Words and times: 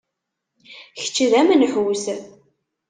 Kečč, 0.97 1.17
d 1.31 1.33
amenḥus. 1.39 2.03